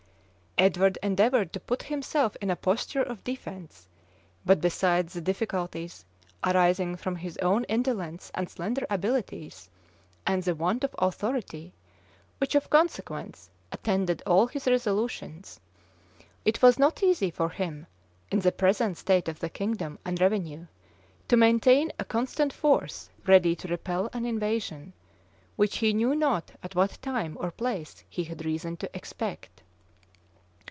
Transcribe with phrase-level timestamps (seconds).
[0.57, 3.87] Edward endeavored to put himself in a posture of defence;[*]
[4.45, 6.05] but, besides the difficulties
[6.45, 9.71] arising from his own indolence and slender abilities,
[10.27, 11.73] and the want of authority,
[12.37, 15.59] which of consequence attended all his resolutions,
[16.45, 17.87] it was not easy for him,
[18.29, 20.67] in the present state of the kingdom and revenue,
[21.27, 24.93] to maintain a constant force ready to repel an invasion,
[25.55, 29.63] which he knew not at what time or place he had reason to expect.